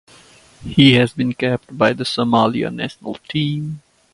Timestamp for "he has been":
0.63-1.33